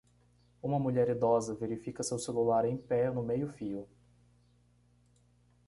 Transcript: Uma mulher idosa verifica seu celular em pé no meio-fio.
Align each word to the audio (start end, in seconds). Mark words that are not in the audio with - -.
Uma 0.63 0.79
mulher 0.79 1.09
idosa 1.09 1.53
verifica 1.53 2.01
seu 2.01 2.17
celular 2.17 2.65
em 2.65 2.75
pé 2.75 3.11
no 3.11 3.21
meio-fio. 3.21 3.87